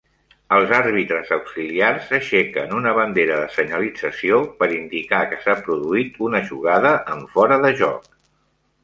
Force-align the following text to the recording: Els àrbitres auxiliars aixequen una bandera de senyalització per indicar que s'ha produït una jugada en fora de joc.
Els 0.55 0.71
àrbitres 0.75 1.27
auxiliars 1.35 2.07
aixequen 2.17 2.73
una 2.77 2.93
bandera 2.99 3.37
de 3.41 3.51
senyalització 3.57 4.39
per 4.63 4.71
indicar 4.79 5.21
que 5.35 5.39
s'ha 5.45 5.55
produït 5.69 6.19
una 6.29 6.43
jugada 6.49 6.95
en 7.17 7.23
fora 7.37 7.61
de 7.69 7.73
joc. 7.85 8.11